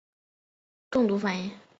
[0.01, 0.03] 蕈类
[0.89, 1.51] 中毒造成的中毒反应。